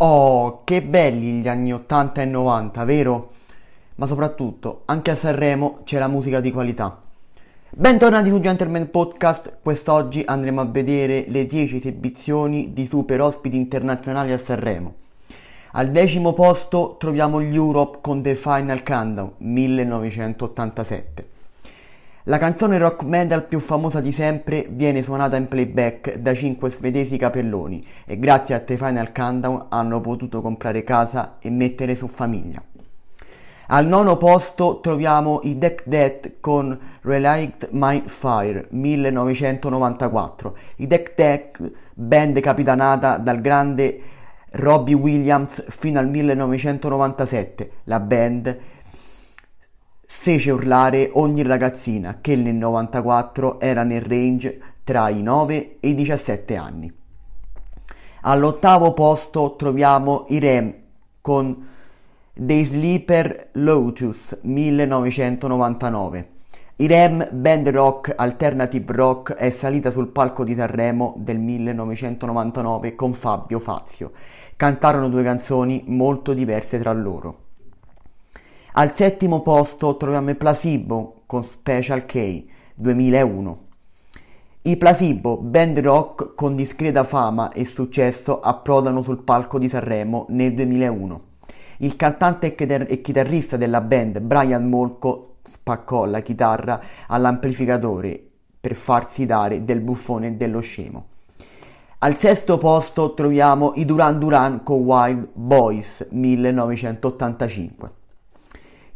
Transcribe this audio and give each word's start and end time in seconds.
Oh, 0.00 0.62
che 0.62 0.80
belli 0.80 1.40
gli 1.40 1.48
anni 1.48 1.72
80 1.72 2.22
e 2.22 2.24
90, 2.24 2.84
vero? 2.84 3.30
Ma 3.96 4.06
soprattutto, 4.06 4.82
anche 4.84 5.10
a 5.10 5.16
Sanremo 5.16 5.80
c'è 5.82 5.98
la 5.98 6.06
musica 6.06 6.38
di 6.38 6.52
qualità. 6.52 7.02
Bentornati 7.68 8.28
su 8.28 8.38
Gentleman 8.38 8.90
Podcast, 8.90 9.58
quest'oggi 9.60 10.22
andremo 10.24 10.60
a 10.60 10.66
vedere 10.66 11.24
le 11.26 11.46
10 11.46 11.78
esibizioni 11.78 12.72
di 12.72 12.86
super 12.86 13.20
ospiti 13.20 13.56
internazionali 13.56 14.30
a 14.30 14.38
Sanremo. 14.38 14.94
Al 15.72 15.90
decimo 15.90 16.32
posto 16.32 16.94
troviamo 16.96 17.42
gli 17.42 17.56
Europe 17.56 17.98
con 18.00 18.22
The 18.22 18.36
Final 18.36 18.84
Countdown 18.84 19.32
1987. 19.38 21.27
La 22.28 22.36
canzone 22.36 22.76
rock 22.76 23.04
metal 23.04 23.46
più 23.46 23.58
famosa 23.58 24.00
di 24.00 24.12
sempre 24.12 24.66
viene 24.68 25.02
suonata 25.02 25.36
in 25.36 25.48
playback 25.48 26.16
da 26.16 26.34
cinque 26.34 26.68
svedesi 26.68 27.16
capelloni 27.16 27.82
e 28.04 28.18
grazie 28.18 28.54
a 28.54 28.58
The 28.58 28.76
Final 28.76 29.12
Countdown 29.12 29.64
hanno 29.70 30.02
potuto 30.02 30.42
comprare 30.42 30.84
casa 30.84 31.36
e 31.38 31.48
mettere 31.48 31.96
su 31.96 32.06
famiglia. 32.06 32.62
Al 33.68 33.86
nono 33.86 34.18
posto 34.18 34.80
troviamo 34.80 35.40
i 35.44 35.56
Deck 35.56 35.84
Death 35.86 36.32
con 36.40 36.78
Relight 37.00 37.70
My 37.70 38.02
Fire 38.04 38.66
1994. 38.72 40.56
I 40.76 40.86
Deck 40.86 41.14
Death, 41.14 41.72
band 41.94 42.40
capitanata 42.40 43.16
dal 43.16 43.40
grande 43.40 44.00
Robbie 44.50 44.94
Williams 44.94 45.64
fino 45.68 45.98
al 45.98 46.08
1997. 46.08 47.70
La 47.84 48.00
band 48.00 48.58
fece 50.20 50.50
urlare 50.50 51.10
ogni 51.12 51.42
ragazzina 51.42 52.18
che 52.20 52.34
nel 52.34 52.56
94 52.56 53.60
era 53.60 53.84
nel 53.84 54.00
range 54.00 54.60
tra 54.82 55.08
i 55.10 55.22
9 55.22 55.76
e 55.78 55.88
i 55.88 55.94
17 55.94 56.56
anni. 56.56 56.92
All'ottavo 58.22 58.94
posto 58.94 59.54
troviamo 59.54 60.24
i 60.30 60.40
Rem 60.40 60.74
con 61.20 61.68
Dei 62.34 62.64
Sleeper 62.64 63.50
Lotus 63.52 64.36
1999. 64.42 66.28
I 66.76 66.86
Rem, 66.88 67.28
band 67.30 67.68
rock 67.68 68.12
alternative 68.16 68.92
rock, 68.92 69.34
è 69.34 69.50
salita 69.50 69.92
sul 69.92 70.08
palco 70.08 70.42
di 70.42 70.54
Sanremo 70.54 71.14
del 71.18 71.38
1999 71.38 72.96
con 72.96 73.14
Fabio 73.14 73.60
Fazio. 73.60 74.10
Cantarono 74.56 75.08
due 75.08 75.22
canzoni 75.22 75.84
molto 75.86 76.34
diverse 76.34 76.80
tra 76.80 76.92
loro. 76.92 77.46
Al 78.72 78.94
settimo 78.94 79.40
posto 79.40 79.96
troviamo 79.96 80.30
i 80.30 80.34
Placebo 80.34 81.22
con 81.24 81.42
Special 81.42 82.04
K 82.04 82.44
2001. 82.74 83.66
I 84.62 84.76
Placebo, 84.76 85.38
band 85.38 85.78
rock 85.80 86.34
con 86.34 86.54
discreta 86.54 87.02
fama 87.02 87.50
e 87.50 87.64
successo, 87.64 88.40
approdano 88.40 89.02
sul 89.02 89.22
palco 89.24 89.58
di 89.58 89.70
Sanremo 89.70 90.26
nel 90.28 90.52
2001. 90.52 91.20
Il 91.78 91.96
cantante 91.96 92.54
e 92.54 93.00
chitarrista 93.00 93.56
della 93.56 93.80
band 93.80 94.20
Brian 94.20 94.68
Molko 94.68 95.36
spaccò 95.42 96.04
la 96.04 96.20
chitarra 96.20 96.80
all'amplificatore 97.06 98.22
per 98.60 98.74
farsi 98.76 99.24
dare 99.24 99.64
del 99.64 99.80
buffone 99.80 100.36
dello 100.36 100.60
scemo. 100.60 101.06
Al 102.00 102.16
sesto 102.18 102.58
posto 102.58 103.14
troviamo 103.14 103.72
i 103.76 103.86
Duran 103.86 104.18
Duran 104.18 104.62
con 104.62 104.82
Wild 104.82 105.30
Boys 105.32 106.06
1985. 106.10 107.97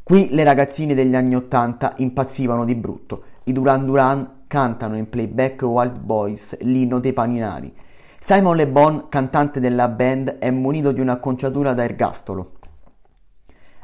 Qui 0.05 0.31
le 0.33 0.43
ragazzine 0.43 0.95
degli 0.95 1.15
anni 1.15 1.37
Ottanta 1.37 1.95
impazzivano 1.99 2.65
di 2.65 2.75
brutto. 2.75 3.23
I 3.45 3.53
Duran 3.53 3.87
Duran 3.87 4.31
cantano 4.49 4.97
in 4.97 5.09
playback 5.09 5.63
Wild 5.63 6.01
Boys 6.01 6.57
l'inno 6.63 6.99
dei 6.99 7.13
paninari. 7.13 7.73
Simon 8.25 8.57
Le 8.57 8.67
Bon, 8.67 9.09
cantante 9.09 9.61
della 9.61 9.89
band, 9.89 10.39
è 10.39 10.51
munito 10.51 10.91
di 10.91 11.01
un'acconciatura 11.01 11.73
da 11.73 11.85
ergastolo. 11.85 12.55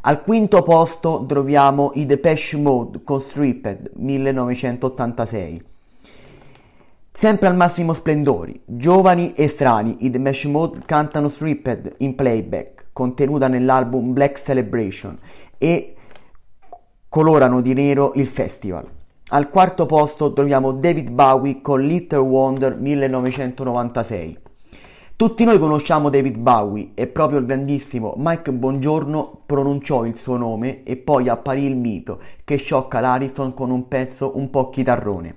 Al 0.03 0.23
quinto 0.23 0.63
posto 0.63 1.25
troviamo 1.25 1.93
i 1.95 2.05
Depeche 2.05 2.57
Mode 2.57 3.03
con 3.05 3.21
Stripped 3.21 3.93
1986. 3.95 5.63
Sempre 7.13 7.49
al 7.49 7.57
massimo 7.57 7.95
splendore, 7.95 8.61
giovani 8.65 9.35
e 9.35 9.49
strani, 9.49 10.05
i 10.05 10.11
Depeche 10.11 10.49
Mode 10.49 10.81
cantano 10.85 11.29
Stripped 11.29 11.95
in 11.99 12.15
playback, 12.15 12.87
contenuta 12.93 13.49
nell'album 13.49 14.13
Black 14.13 14.43
Celebration, 14.43 15.19
e 15.59 15.95
colorano 17.09 17.61
di 17.61 17.73
nero 17.73 18.13
il 18.17 18.27
festival. 18.27 18.87
Al 19.31 19.51
quarto 19.51 19.87
posto 19.87 20.33
troviamo 20.33 20.73
David 20.73 21.11
Bowie 21.11 21.61
con 21.61 21.83
Little 21.83 22.19
Wonder 22.19 22.77
1996. 22.77 24.39
Tutti 25.17 25.45
noi 25.45 25.59
conosciamo 25.59 26.11
David 26.11 26.37
Bowie 26.37 26.93
e 26.95 27.09
proprio 27.09 27.41
il 27.41 27.47
grandissimo 27.47 28.15
Mike 28.17 28.53
Bongiorno 28.53 29.43
pronunciò 29.47 30.05
il 30.05 30.17
suo 30.17 30.37
nome 30.37 30.85
e 30.85 30.97
poi 30.97 31.29
apparì 31.29 31.65
il 31.65 31.77
mito 31.77 32.21
che 32.45 32.57
sciocca 32.57 33.01
l'Ariston 33.01 33.53
con 33.53 33.71
un 33.71 33.89
pezzo 33.89 34.37
un 34.37 34.49
po' 34.51 34.71
chitarrone. 34.71 35.37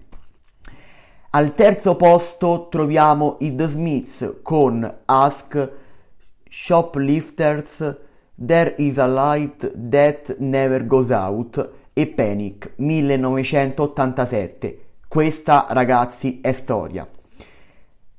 Al 1.31 1.55
terzo 1.55 1.95
posto 1.95 2.67
troviamo 2.69 3.37
i 3.39 3.55
The 3.55 3.67
Smiths 3.67 4.39
con 4.43 4.99
Ask 5.05 5.71
Shoplifters 6.47 7.97
There 8.33 8.75
is 8.77 8.97
a 8.97 9.07
Light 9.07 9.73
That 9.75 10.37
Never 10.39 10.87
Goes 10.87 11.09
Out 11.09 11.69
e 11.93 12.07
Panic 12.07 12.71
1987. 12.77 14.79
Questa 15.07 15.67
ragazzi 15.69 16.39
è 16.41 16.53
storia. 16.53 17.05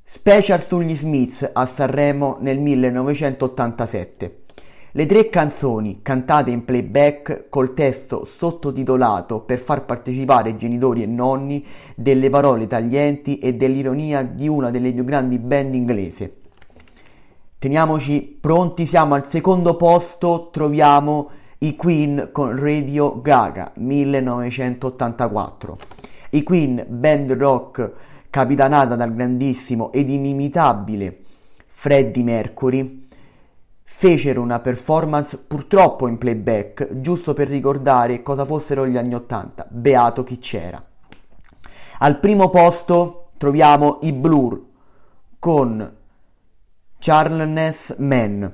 Special 0.05 0.63
sugli 0.63 0.95
Smiths 0.95 1.49
a 1.53 1.65
Sanremo 1.65 2.37
nel 2.41 2.61
1987. 2.61 4.41
Le 4.93 5.07
tre 5.07 5.31
canzoni 5.31 6.01
cantate 6.03 6.51
in 6.51 6.67
playback 6.67 7.47
col 7.49 7.73
testo 7.73 8.27
sottotitolato 8.27 9.41
per 9.41 9.61
far 9.61 9.87
partecipare 9.87 10.57
genitori 10.57 11.03
e 11.03 11.07
nonni 11.07 11.65
delle 11.97 12.29
parole 12.29 12.67
taglienti 12.67 13.39
e 13.39 13.55
dell'ironia 13.55 14.23
di 14.23 14.47
una 14.47 14.71
delle 14.71 14.93
più 14.93 15.05
grandi 15.05 15.39
band 15.39 15.75
inglese. 15.75 16.42
Teniamoci 17.63 18.39
pronti, 18.41 18.87
siamo 18.87 19.15
al 19.15 19.25
secondo 19.25 19.77
posto, 19.77 20.49
troviamo 20.51 21.31
i 21.59 21.77
Queen 21.77 22.31
con 22.33 22.59
Radio 22.59 23.21
Gaga 23.21 23.71
1984. 23.77 25.79
I 26.31 26.43
Queen, 26.43 26.85
band 26.89 27.31
rock 27.35 27.93
capitanata 28.31 28.97
dal 28.97 29.15
grandissimo 29.15 29.93
ed 29.93 30.11
inimitabile 30.11 31.21
Freddie 31.69 32.25
Mercury, 32.25 33.05
fecero 33.85 34.43
una 34.43 34.59
performance 34.59 35.39
purtroppo 35.39 36.09
in 36.09 36.19
playback, 36.19 37.01
giusto 37.01 37.33
per 37.33 37.47
ricordare 37.47 38.23
cosa 38.23 38.45
fossero 38.45 38.89
gli 38.89 38.97
anni 38.97 39.15
80, 39.15 39.69
beato 39.71 40.25
chi 40.25 40.41
c'era. 40.41 40.85
Al 41.99 42.19
primo 42.19 42.51
posto 42.51 43.29
troviamo 43.37 43.99
i 44.03 44.13
Blur 44.13 44.61
con 45.39 46.01
Charles 47.05 47.97
Man 47.99 48.49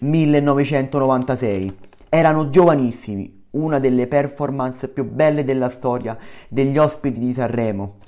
1996. 0.00 1.76
Erano 2.08 2.50
giovanissimi, 2.50 3.44
una 3.50 3.78
delle 3.78 4.08
performance 4.08 4.88
più 4.88 5.08
belle 5.08 5.44
della 5.44 5.70
storia 5.70 6.18
degli 6.48 6.78
ospiti 6.78 7.20
di 7.20 7.32
Sanremo, 7.32 7.98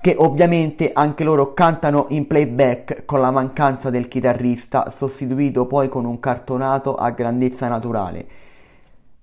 che 0.00 0.14
ovviamente 0.16 0.92
anche 0.94 1.24
loro 1.24 1.52
cantano 1.52 2.06
in 2.08 2.26
playback 2.26 3.04
con 3.04 3.20
la 3.20 3.30
mancanza 3.30 3.90
del 3.90 4.08
chitarrista, 4.08 4.88
sostituito 4.88 5.66
poi 5.66 5.90
con 5.90 6.06
un 6.06 6.18
cartonato 6.20 6.94
a 6.94 7.10
grandezza 7.10 7.68
naturale. 7.68 8.26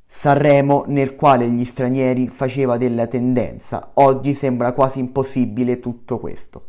Sanremo 0.06 0.84
nel 0.86 1.16
quale 1.16 1.50
gli 1.50 1.66
stranieri 1.66 2.28
faceva 2.28 2.78
della 2.78 3.08
tendenza, 3.08 3.90
oggi 3.96 4.36
sembra 4.36 4.72
quasi 4.72 5.00
impossibile 5.00 5.80
tutto 5.80 6.20
questo. 6.20 6.66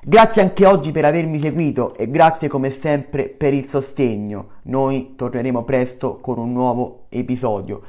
Grazie 0.00 0.42
anche 0.42 0.64
oggi 0.64 0.92
per 0.92 1.04
avermi 1.04 1.40
seguito 1.40 1.94
e 1.94 2.08
grazie 2.10 2.48
come 2.48 2.70
sempre 2.70 3.24
per 3.24 3.52
il 3.52 3.66
sostegno. 3.66 4.50
Noi 4.62 5.14
torneremo 5.16 5.64
presto 5.64 6.18
con 6.18 6.38
un 6.38 6.52
nuovo 6.52 7.06
episodio. 7.08 7.82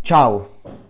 Ciao! 0.00 0.83